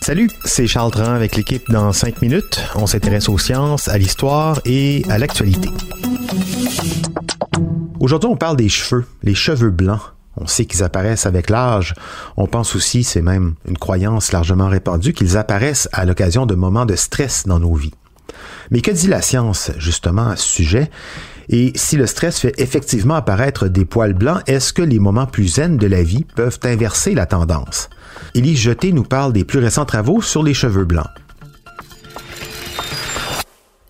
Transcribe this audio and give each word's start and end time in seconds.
Salut, 0.00 0.30
c'est 0.46 0.66
Charles 0.66 0.90
Tran 0.90 1.12
avec 1.12 1.36
l'équipe 1.36 1.62
dans 1.68 1.92
5 1.92 2.22
minutes. 2.22 2.58
On 2.74 2.86
s'intéresse 2.86 3.28
aux 3.28 3.36
sciences, 3.36 3.88
à 3.88 3.98
l'histoire 3.98 4.60
et 4.64 5.04
à 5.10 5.18
l'actualité. 5.18 5.68
Aujourd'hui, 8.00 8.30
on 8.30 8.36
parle 8.36 8.56
des 8.56 8.70
cheveux, 8.70 9.04
les 9.22 9.34
cheveux 9.34 9.68
blancs. 9.68 10.00
On 10.38 10.46
sait 10.46 10.64
qu'ils 10.64 10.82
apparaissent 10.82 11.26
avec 11.26 11.50
l'âge. 11.50 11.92
On 12.38 12.46
pense 12.46 12.74
aussi, 12.74 13.04
c'est 13.04 13.20
même 13.20 13.56
une 13.68 13.76
croyance 13.76 14.32
largement 14.32 14.68
répandue, 14.68 15.12
qu'ils 15.12 15.36
apparaissent 15.36 15.90
à 15.92 16.06
l'occasion 16.06 16.46
de 16.46 16.54
moments 16.54 16.86
de 16.86 16.96
stress 16.96 17.46
dans 17.46 17.60
nos 17.60 17.74
vies. 17.74 17.92
Mais 18.70 18.80
que 18.80 18.90
dit 18.90 19.06
la 19.06 19.20
science 19.20 19.70
justement 19.76 20.28
à 20.28 20.36
ce 20.36 20.48
sujet? 20.48 20.90
Et 21.50 21.72
si 21.74 21.96
le 21.96 22.06
stress 22.06 22.40
fait 22.40 22.54
effectivement 22.58 23.14
apparaître 23.14 23.68
des 23.68 23.84
poils 23.84 24.12
blancs, 24.12 24.42
est-ce 24.46 24.72
que 24.72 24.82
les 24.82 24.98
moments 24.98 25.26
plus 25.26 25.54
zen 25.54 25.78
de 25.78 25.86
la 25.86 26.02
vie 26.02 26.24
peuvent 26.24 26.58
inverser 26.64 27.14
la 27.14 27.24
tendance? 27.24 27.88
Élie 28.34 28.56
Jeté 28.56 28.92
nous 28.92 29.04
parle 29.04 29.32
des 29.32 29.44
plus 29.44 29.58
récents 29.58 29.86
travaux 29.86 30.20
sur 30.20 30.42
les 30.42 30.54
cheveux 30.54 30.84
blancs. 30.84 31.08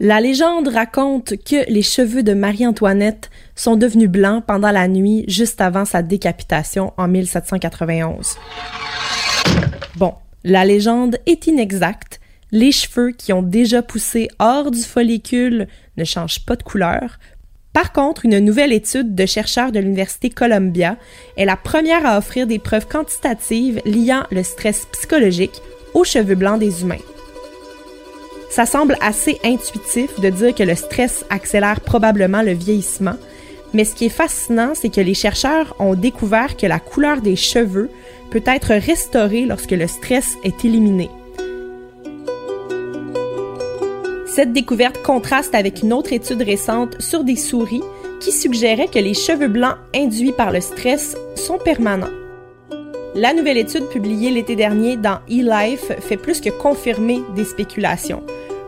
La 0.01 0.21
légende 0.21 0.69
raconte 0.69 1.35
que 1.45 1.69
les 1.69 1.83
cheveux 1.83 2.23
de 2.23 2.33
Marie-Antoinette 2.33 3.31
sont 3.57 3.75
devenus 3.75 4.09
blancs 4.09 4.45
pendant 4.47 4.71
la 4.71 4.87
nuit 4.87 5.25
juste 5.27 5.61
avant 5.61 5.85
sa 5.85 6.03
décapitation 6.03 6.93
en 6.97 7.09
1791. 7.09 8.37
Bon, 9.97 10.15
la 10.45 10.65
légende 10.65 11.19
est 11.27 11.49
inexacte. 11.49 12.21
Les 12.53 12.71
cheveux 12.71 13.11
qui 13.11 13.33
ont 13.33 13.43
déjà 13.43 13.83
poussé 13.83 14.29
hors 14.39 14.71
du 14.71 14.83
follicule 14.83 15.67
ne 15.97 16.05
changent 16.05 16.45
pas 16.47 16.55
de 16.55 16.63
couleur. 16.63 17.19
Par 17.73 17.93
contre, 17.93 18.25
une 18.25 18.39
nouvelle 18.39 18.73
étude 18.73 19.15
de 19.15 19.27
chercheurs 19.27 19.73
de 19.73 19.79
l'Université 19.79 20.31
Columbia 20.31 20.97
est 21.37 21.45
la 21.45 21.57
première 21.57 22.07
à 22.07 22.19
offrir 22.19 22.47
des 22.47 22.59
preuves 22.59 22.89
quantitatives 22.89 23.81
liant 23.85 24.25
le 24.31 24.43
stress 24.43 24.87
psychologique 24.93 25.63
aux 25.95 26.05
cheveux 26.05 26.35
blancs 26.35 26.59
des 26.59 26.83
humains. 26.83 26.97
Ça 28.51 28.67
semble 28.67 28.97
assez 29.01 29.39
intuitif 29.45 30.19
de 30.21 30.31
dire 30.31 30.55
que 30.55 30.63
le 30.63 30.75
stress 30.75 31.25
accélère 31.31 31.81
probablement 31.81 32.43
le 32.43 32.53
vieillissement, 32.53 33.17
mais 33.75 33.85
ce 33.85 33.95
qui 33.95 34.07
est 34.07 34.11
fascinant, 34.11 34.73
c'est 34.75 34.89
que 34.89 35.01
les 35.01 35.15
chercheurs 35.15 35.77
ont 35.79 35.95
découvert 35.95 36.57
que 36.57 36.67
la 36.67 36.81
couleur 36.81 37.21
des 37.21 37.37
cheveux 37.37 37.91
peut 38.31 38.43
être 38.47 38.75
restaurée 38.75 39.45
lorsque 39.45 39.73
le 39.73 39.87
stress 39.87 40.37
est 40.45 40.65
éliminé. 40.65 41.11
Cette 44.39 44.53
découverte 44.53 45.03
contraste 45.03 45.53
avec 45.57 45.83
une 45.83 45.93
autre 45.93 46.13
étude 46.13 46.43
récente 46.43 47.03
sur 47.03 47.25
des 47.25 47.35
souris 47.35 47.83
qui 48.21 48.31
suggérait 48.31 48.87
que 48.87 49.01
les 49.01 49.13
cheveux 49.13 49.49
blancs 49.49 49.75
induits 49.93 50.31
par 50.31 50.53
le 50.53 50.61
stress 50.61 51.17
sont 51.35 51.59
permanents. 51.59 52.15
La 53.17 53.35
nouvelle 53.35 53.57
étude 53.57 53.89
publiée 53.89 54.31
l'été 54.31 54.55
dernier 54.55 54.97
dans 54.97 55.19
eLife 55.29 55.91
fait 55.99 56.17
plus 56.17 56.41
que 56.41 56.51
confirmer 56.51 57.21
des 57.35 57.45
spéculations. 57.45 58.23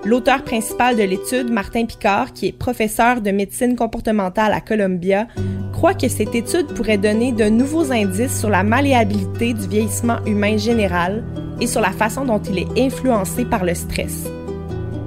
L'auteur 0.05 0.43
principal 0.43 0.97
de 0.97 1.05
l'étude, 1.05 1.53
Martin 1.53 1.85
Picard, 1.85 2.33
qui 2.33 2.49
est 2.49 2.53
professeur 2.53 3.21
de 3.21 3.31
médecine 3.31 3.77
comportementale 3.77 4.53
à 4.53 4.61
Columbia, 4.61 5.29
croit 5.73 5.95
que 5.95 6.09
cette 6.09 6.35
étude 6.35 6.67
pourrait 6.75 6.99
donner 6.99 7.31
de 7.31 7.45
nouveaux 7.45 7.93
indices 7.93 8.41
sur 8.41 8.51
la 8.51 8.65
malléabilité 8.65 9.53
du 9.53 9.69
vieillissement 9.69 10.19
humain 10.27 10.57
général 10.57 11.23
et 11.61 11.69
sur 11.69 11.81
la 11.81 11.93
façon 11.93 12.25
dont 12.25 12.43
il 12.43 12.59
est 12.59 12.87
influencé 12.87 13.45
par 13.45 13.65
le 13.65 13.75
stress. 13.75 14.29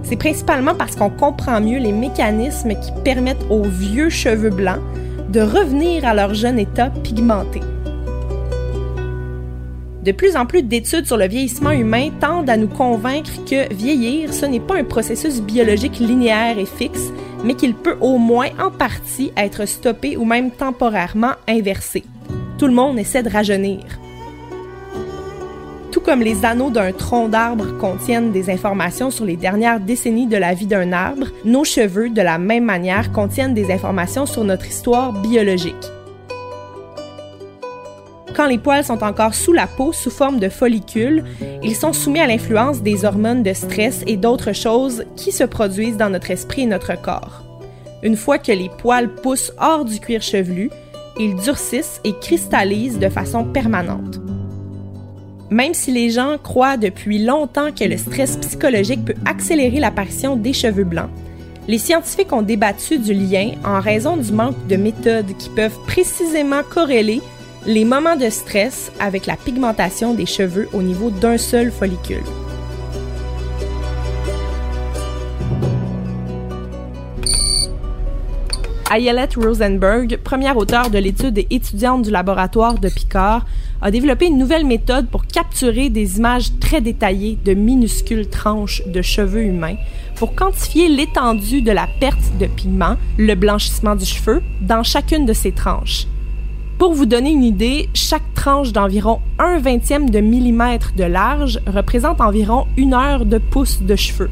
C'est 0.04 0.18
principalement 0.18 0.76
parce 0.76 0.96
qu'on 0.96 1.10
comprend 1.10 1.62
mieux 1.62 1.80
les 1.80 1.92
mécanismes 1.92 2.74
qui 2.80 2.92
permettent 3.04 3.46
aux 3.50 3.64
vieux 3.64 4.10
cheveux 4.10 4.50
blancs 4.50 4.82
de 5.30 5.42
revenir 5.42 6.06
à 6.06 6.14
leur 6.14 6.34
jeune 6.34 6.60
état 6.60 6.90
pigmenté. 7.04 7.62
De 10.04 10.12
plus 10.12 10.36
en 10.36 10.46
plus 10.46 10.64
d'études 10.64 11.06
sur 11.06 11.16
le 11.16 11.28
vieillissement 11.28 11.72
humain 11.72 12.10
tendent 12.20 12.50
à 12.50 12.58
nous 12.58 12.68
convaincre 12.68 13.32
que 13.50 13.74
vieillir, 13.74 14.34
ce 14.34 14.46
n'est 14.46 14.60
pas 14.60 14.76
un 14.76 14.84
processus 14.84 15.42
biologique 15.42 16.00
linéaire 16.00 16.60
et 16.60 16.66
fixe, 16.66 17.14
mais 17.46 17.54
qu'il 17.54 17.74
peut 17.74 17.96
au 18.02 18.18
moins 18.18 18.50
en 18.60 18.70
partie 18.70 19.32
être 19.38 19.66
stoppé 19.66 20.18
ou 20.18 20.26
même 20.26 20.52
temporairement 20.52 21.34
inversé. 21.48 22.04
Tout 22.58 22.68
le 22.68 22.74
monde 22.74 23.00
essaie 23.00 23.24
de 23.24 23.30
rajeunir. 23.30 23.80
Comme 26.06 26.22
les 26.22 26.44
anneaux 26.44 26.70
d'un 26.70 26.92
tronc 26.92 27.30
d'arbre 27.30 27.78
contiennent 27.78 28.34
des 28.34 28.50
informations 28.50 29.10
sur 29.10 29.24
les 29.24 29.38
dernières 29.38 29.80
décennies 29.80 30.28
de 30.28 30.36
la 30.36 30.54
vie 30.54 30.66
d'un 30.66 30.92
arbre, 30.92 31.28
nos 31.46 31.64
cheveux, 31.64 32.10
de 32.10 32.22
la 32.22 32.38
même 32.38 32.66
manière, 32.66 33.14
contiennent 33.14 33.54
des 33.54 33.72
informations 33.72 34.26
sur 34.26 34.44
notre 34.44 34.68
histoire 34.68 35.14
biologique. 35.14 35.76
Quand 38.36 38.48
les 38.48 38.58
poils 38.58 38.84
sont 38.84 39.02
encore 39.02 39.34
sous 39.34 39.54
la 39.54 39.66
peau 39.66 39.94
sous 39.94 40.10
forme 40.10 40.40
de 40.40 40.50
follicules, 40.50 41.24
ils 41.62 41.76
sont 41.76 41.94
soumis 41.94 42.20
à 42.20 42.28
l'influence 42.28 42.82
des 42.82 43.06
hormones 43.06 43.44
de 43.44 43.54
stress 43.54 44.04
et 44.06 44.18
d'autres 44.18 44.54
choses 44.54 45.06
qui 45.16 45.32
se 45.32 45.46
produisent 45.46 45.98
dans 45.98 46.10
notre 46.10 46.32
esprit 46.32 46.64
et 46.64 46.66
notre 46.66 47.02
corps. 47.02 47.44
Une 48.02 48.18
fois 48.18 48.40
que 48.40 48.52
les 48.52 48.70
poils 48.78 49.14
poussent 49.16 49.54
hors 49.58 49.86
du 49.86 50.02
cuir 50.02 50.22
chevelu, 50.22 50.70
ils 51.18 51.36
durcissent 51.36 52.02
et 52.04 52.14
cristallisent 52.20 53.00
de 53.00 53.08
façon 53.08 53.46
permanente. 53.46 54.23
Même 55.54 55.76
si 55.76 55.92
les 55.92 56.10
gens 56.10 56.40
croient 56.42 56.78
depuis 56.78 57.20
longtemps 57.20 57.72
que 57.72 57.84
le 57.84 57.96
stress 57.96 58.38
psychologique 58.38 59.06
peut 59.06 59.14
accélérer 59.24 59.80
l'apparition 59.80 60.36
des 60.36 60.52
cheveux 60.52 60.84
blancs, 60.84 61.12
les 61.68 61.78
scientifiques 61.78 62.34
ont 62.34 62.42
débattu 62.42 62.98
du 62.98 63.14
lien 63.14 63.52
en 63.64 63.80
raison 63.80 64.18
du 64.18 64.32
manque 64.32 64.66
de 64.66 64.78
méthodes 64.78 65.38
qui 65.38 65.50
peuvent 65.50 65.78
précisément 65.86 66.64
corréler 66.68 67.22
les 67.68 67.86
moments 67.86 68.16
de 68.16 68.32
stress 68.32 68.92
avec 69.00 69.28
la 69.28 69.36
pigmentation 69.36 70.16
des 70.16 70.26
cheveux 70.26 70.68
au 70.74 70.82
niveau 70.82 71.12
d'un 71.12 71.38
seul 71.38 71.72
follicule. 71.72 72.24
Ayelet 78.94 79.30
Rosenberg, 79.36 80.20
première 80.24 80.56
auteure 80.56 80.92
de 80.92 81.00
l'étude 81.00 81.40
et 81.40 81.48
étudiante 81.50 82.04
du 82.04 82.12
laboratoire 82.12 82.76
de 82.76 82.90
Picard, 82.90 83.44
a 83.82 83.90
développé 83.90 84.28
une 84.28 84.38
nouvelle 84.38 84.68
méthode 84.68 85.08
pour 85.08 85.26
capturer 85.26 85.90
des 85.90 86.20
images 86.20 86.52
très 86.60 86.80
détaillées 86.80 87.40
de 87.44 87.56
minuscules 87.56 88.30
tranches 88.30 88.84
de 88.86 89.02
cheveux 89.02 89.46
humains 89.46 89.78
pour 90.16 90.36
quantifier 90.36 90.90
l'étendue 90.90 91.64
de 91.64 91.72
la 91.72 91.88
perte 92.00 92.38
de 92.40 92.46
pigment, 92.46 92.98
le 93.18 93.34
blanchissement 93.34 93.96
du 93.96 94.06
cheveu, 94.06 94.44
dans 94.62 94.84
chacune 94.84 95.26
de 95.26 95.34
ces 95.34 95.54
tranches. 95.54 96.06
Pour 96.78 96.94
vous 96.94 97.08
donner 97.08 97.32
une 97.32 97.44
idée, 97.44 97.90
chaque 97.96 98.32
tranche 98.36 98.74
d'environ 98.74 99.22
un 99.40 99.58
vingtième 99.58 100.12
de 100.12 100.20
millimètre 100.20 100.94
de 100.96 101.06
large 101.06 101.60
représente 101.66 102.22
environ 102.22 102.68
une 102.78 102.94
heure 102.94 103.26
de 103.26 103.40
pouce 103.40 103.82
de 103.82 103.96
cheveux. 103.96 104.30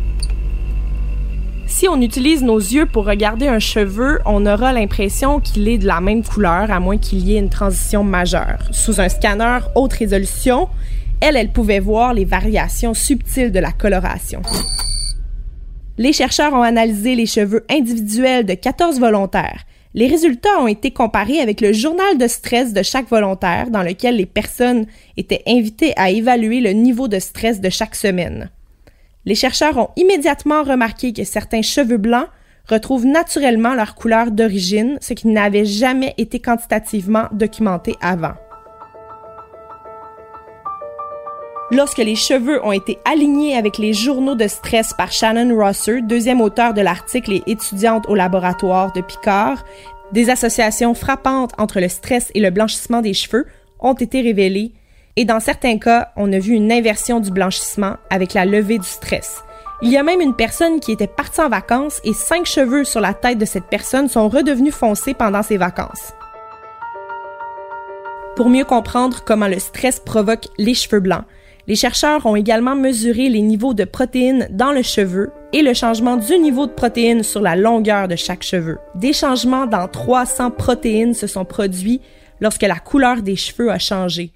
Si 1.71 1.87
on 1.87 2.01
utilise 2.01 2.43
nos 2.43 2.59
yeux 2.59 2.85
pour 2.85 3.05
regarder 3.05 3.47
un 3.47 3.57
cheveu, 3.57 4.19
on 4.25 4.45
aura 4.45 4.73
l'impression 4.73 5.39
qu'il 5.39 5.69
est 5.69 5.77
de 5.77 5.87
la 5.87 6.01
même 6.01 6.21
couleur, 6.21 6.69
à 6.69 6.81
moins 6.81 6.97
qu'il 6.97 7.19
y 7.19 7.35
ait 7.35 7.39
une 7.39 7.49
transition 7.49 8.03
majeure. 8.03 8.59
Sous 8.71 8.99
un 8.99 9.07
scanner 9.07 9.59
haute 9.73 9.93
résolution, 9.93 10.67
elle, 11.21 11.37
elle 11.37 11.53
pouvait 11.53 11.79
voir 11.79 12.13
les 12.13 12.25
variations 12.25 12.93
subtiles 12.93 13.53
de 13.53 13.59
la 13.59 13.71
coloration. 13.71 14.41
Les 15.97 16.11
chercheurs 16.11 16.53
ont 16.53 16.61
analysé 16.61 17.15
les 17.15 17.25
cheveux 17.25 17.65
individuels 17.69 18.45
de 18.45 18.53
14 18.53 18.99
volontaires. 18.99 19.63
Les 19.93 20.07
résultats 20.07 20.59
ont 20.59 20.67
été 20.67 20.91
comparés 20.91 21.39
avec 21.39 21.61
le 21.61 21.71
journal 21.71 22.17
de 22.17 22.27
stress 22.27 22.73
de 22.73 22.83
chaque 22.83 23.09
volontaire 23.09 23.71
dans 23.71 23.81
lequel 23.81 24.17
les 24.17 24.25
personnes 24.25 24.87
étaient 25.15 25.43
invitées 25.47 25.93
à 25.95 26.11
évaluer 26.11 26.59
le 26.59 26.71
niveau 26.71 27.07
de 27.07 27.17
stress 27.17 27.61
de 27.61 27.69
chaque 27.69 27.95
semaine. 27.95 28.51
Les 29.25 29.35
chercheurs 29.35 29.77
ont 29.77 29.89
immédiatement 29.95 30.63
remarqué 30.63 31.13
que 31.13 31.23
certains 31.23 31.61
cheveux 31.61 31.97
blancs 31.97 32.27
retrouvent 32.67 33.05
naturellement 33.05 33.73
leur 33.73 33.95
couleur 33.95 34.31
d'origine, 34.31 34.97
ce 35.01 35.13
qui 35.13 35.27
n'avait 35.27 35.65
jamais 35.65 36.13
été 36.17 36.39
quantitativement 36.39 37.25
documenté 37.31 37.95
avant. 38.01 38.33
Lorsque 41.71 41.99
les 41.99 42.15
cheveux 42.15 42.63
ont 42.65 42.73
été 42.73 42.97
alignés 43.05 43.55
avec 43.55 43.77
les 43.77 43.93
journaux 43.93 44.35
de 44.35 44.47
stress 44.47 44.93
par 44.93 45.11
Shannon 45.11 45.55
Rosser, 45.55 46.01
deuxième 46.01 46.41
auteur 46.41 46.73
de 46.73 46.81
l'article 46.81 47.31
et 47.31 47.43
étudiante 47.47 48.09
au 48.09 48.15
laboratoire 48.15 48.91
de 48.91 49.01
Picard, 49.01 49.63
des 50.11 50.29
associations 50.29 50.93
frappantes 50.93 51.53
entre 51.57 51.79
le 51.79 51.87
stress 51.87 52.29
et 52.35 52.41
le 52.41 52.49
blanchissement 52.49 53.01
des 53.01 53.13
cheveux 53.13 53.45
ont 53.79 53.93
été 53.93 54.19
révélés 54.21 54.73
et 55.15 55.25
dans 55.25 55.39
certains 55.39 55.77
cas, 55.77 56.11
on 56.15 56.31
a 56.31 56.39
vu 56.39 56.53
une 56.53 56.71
inversion 56.71 57.19
du 57.19 57.31
blanchissement 57.31 57.95
avec 58.09 58.33
la 58.33 58.45
levée 58.45 58.77
du 58.77 58.87
stress. 58.87 59.43
Il 59.81 59.89
y 59.89 59.97
a 59.97 60.03
même 60.03 60.21
une 60.21 60.35
personne 60.35 60.79
qui 60.79 60.91
était 60.91 61.07
partie 61.07 61.41
en 61.41 61.49
vacances 61.49 61.99
et 62.03 62.13
cinq 62.13 62.45
cheveux 62.45 62.83
sur 62.83 63.01
la 63.01 63.13
tête 63.13 63.39
de 63.39 63.45
cette 63.45 63.65
personne 63.65 64.07
sont 64.07 64.29
redevenus 64.29 64.75
foncés 64.75 65.13
pendant 65.13 65.41
ses 65.41 65.57
vacances. 65.57 66.13
Pour 68.35 68.47
mieux 68.47 68.63
comprendre 68.63 69.23
comment 69.25 69.47
le 69.47 69.59
stress 69.59 69.99
provoque 69.99 70.47
les 70.57 70.75
cheveux 70.75 70.99
blancs, 70.99 71.25
les 71.67 71.75
chercheurs 71.75 72.25
ont 72.25 72.35
également 72.35 72.75
mesuré 72.75 73.29
les 73.29 73.41
niveaux 73.41 73.73
de 73.73 73.83
protéines 73.83 74.47
dans 74.51 74.71
le 74.71 74.81
cheveu 74.81 75.31
et 75.53 75.61
le 75.61 75.73
changement 75.73 76.17
du 76.17 76.37
niveau 76.37 76.65
de 76.67 76.71
protéines 76.71 77.23
sur 77.23 77.41
la 77.41 77.55
longueur 77.55 78.07
de 78.07 78.15
chaque 78.15 78.43
cheveu. 78.43 78.77
Des 78.95 79.13
changements 79.13 79.67
dans 79.67 79.87
300 79.87 80.51
protéines 80.51 81.13
se 81.13 81.27
sont 81.27 81.45
produits 81.45 82.01
lorsque 82.39 82.63
la 82.63 82.79
couleur 82.79 83.21
des 83.21 83.35
cheveux 83.35 83.71
a 83.71 83.79
changé. 83.79 84.31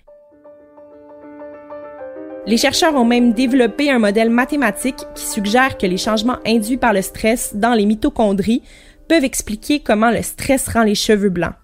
Les 2.47 2.57
chercheurs 2.57 2.93
ont 2.93 3.05
même 3.05 3.33
développé 3.33 3.89
un 3.89 3.97
modèle 3.97 4.29
mathématique 4.29 5.03
qui 5.15 5.25
suggère 5.25 5.79
que 5.79 5.87
les 5.87 5.97
changements 5.97 6.37
induits 6.45 6.77
par 6.77 6.93
le 6.93 7.01
stress 7.01 7.55
dans 7.55 7.73
les 7.73 7.87
mitochondries 7.87 8.61
peuvent 9.07 9.23
expliquer 9.23 9.79
comment 9.79 10.11
le 10.11 10.21
stress 10.21 10.67
rend 10.67 10.83
les 10.83 10.93
cheveux 10.93 11.29
blancs. 11.29 11.55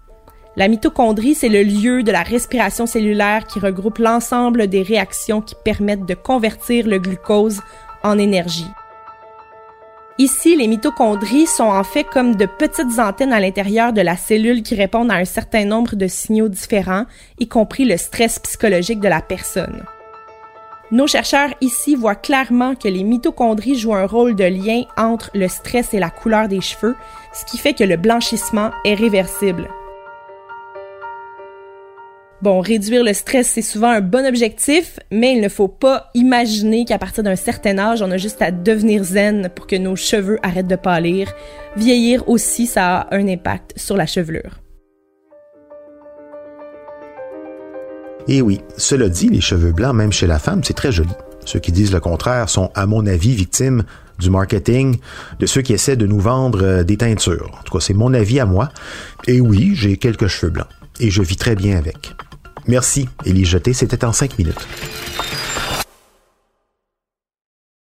La 0.56 0.66
mitochondrie, 0.66 1.34
c'est 1.34 1.48
le 1.48 1.62
lieu 1.62 2.02
de 2.02 2.10
la 2.10 2.22
respiration 2.22 2.86
cellulaire 2.86 3.46
qui 3.46 3.60
regroupe 3.60 3.98
l'ensemble 3.98 4.66
des 4.66 4.82
réactions 4.82 5.40
qui 5.40 5.54
permettent 5.64 6.04
de 6.04 6.14
convertir 6.14 6.88
le 6.88 6.98
glucose 6.98 7.60
en 8.02 8.18
énergie. 8.18 8.66
Ici, 10.18 10.56
les 10.56 10.66
mitochondries 10.66 11.46
sont 11.46 11.62
en 11.64 11.84
fait 11.84 12.04
comme 12.04 12.34
de 12.34 12.46
petites 12.46 12.98
antennes 12.98 13.32
à 13.32 13.40
l'intérieur 13.40 13.92
de 13.92 14.02
la 14.02 14.16
cellule 14.16 14.62
qui 14.62 14.74
répondent 14.74 15.12
à 15.12 15.14
un 15.16 15.24
certain 15.24 15.64
nombre 15.64 15.94
de 15.94 16.08
signaux 16.08 16.48
différents, 16.48 17.06
y 17.38 17.46
compris 17.46 17.84
le 17.84 17.96
stress 17.96 18.40
psychologique 18.40 19.00
de 19.00 19.08
la 19.08 19.22
personne. 19.22 19.84
Nos 20.92 21.06
chercheurs 21.06 21.54
ici 21.62 21.94
voient 21.94 22.14
clairement 22.14 22.74
que 22.74 22.86
les 22.86 23.02
mitochondries 23.02 23.76
jouent 23.76 23.94
un 23.94 24.06
rôle 24.06 24.34
de 24.34 24.44
lien 24.44 24.82
entre 24.98 25.30
le 25.32 25.48
stress 25.48 25.94
et 25.94 25.98
la 25.98 26.10
couleur 26.10 26.48
des 26.48 26.60
cheveux, 26.60 26.94
ce 27.32 27.46
qui 27.46 27.56
fait 27.56 27.72
que 27.72 27.82
le 27.82 27.96
blanchissement 27.96 28.72
est 28.84 28.92
réversible. 28.92 29.70
Bon, 32.42 32.60
réduire 32.60 33.04
le 33.04 33.14
stress, 33.14 33.48
c'est 33.48 33.62
souvent 33.62 33.88
un 33.88 34.02
bon 34.02 34.26
objectif, 34.26 34.98
mais 35.10 35.32
il 35.32 35.40
ne 35.40 35.48
faut 35.48 35.68
pas 35.68 36.10
imaginer 36.12 36.84
qu'à 36.84 36.98
partir 36.98 37.22
d'un 37.22 37.36
certain 37.36 37.78
âge, 37.78 38.02
on 38.02 38.10
a 38.10 38.18
juste 38.18 38.42
à 38.42 38.50
devenir 38.50 39.02
zen 39.02 39.48
pour 39.54 39.66
que 39.66 39.76
nos 39.76 39.96
cheveux 39.96 40.38
arrêtent 40.42 40.66
de 40.66 40.76
pâlir. 40.76 41.32
Vieillir 41.74 42.28
aussi, 42.28 42.66
ça 42.66 42.98
a 42.98 43.16
un 43.16 43.28
impact 43.28 43.72
sur 43.78 43.96
la 43.96 44.04
chevelure. 44.04 44.61
Et 48.28 48.42
oui, 48.42 48.60
cela 48.76 49.08
dit, 49.08 49.28
les 49.28 49.40
cheveux 49.40 49.72
blancs, 49.72 49.94
même 49.94 50.12
chez 50.12 50.26
la 50.26 50.38
femme, 50.38 50.62
c'est 50.62 50.74
très 50.74 50.92
joli. 50.92 51.10
Ceux 51.44 51.58
qui 51.58 51.72
disent 51.72 51.92
le 51.92 52.00
contraire 52.00 52.48
sont, 52.48 52.70
à 52.74 52.86
mon 52.86 53.06
avis, 53.06 53.34
victimes 53.34 53.84
du 54.18 54.30
marketing, 54.30 54.98
de 55.40 55.46
ceux 55.46 55.62
qui 55.62 55.72
essaient 55.72 55.96
de 55.96 56.06
nous 56.06 56.20
vendre 56.20 56.62
euh, 56.62 56.84
des 56.84 56.96
teintures. 56.96 57.50
En 57.58 57.62
tout 57.64 57.72
cas, 57.72 57.84
c'est 57.84 57.94
mon 57.94 58.14
avis 58.14 58.38
à 58.38 58.46
moi. 58.46 58.68
Et 59.26 59.40
oui, 59.40 59.72
j'ai 59.74 59.96
quelques 59.96 60.28
cheveux 60.28 60.52
blancs. 60.52 60.68
Et 61.00 61.10
je 61.10 61.22
vis 61.22 61.36
très 61.36 61.56
bien 61.56 61.76
avec. 61.76 62.14
Merci, 62.68 63.08
Élie 63.24 63.44
Jeté, 63.44 63.72
c'était 63.72 64.04
en 64.04 64.12
cinq 64.12 64.38
minutes. 64.38 64.66